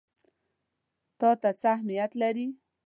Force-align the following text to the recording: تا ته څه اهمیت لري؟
تا 1.19 1.29
ته 1.41 1.49
څه 1.59 1.67
اهمیت 1.75 2.11
لري؟ 2.21 2.47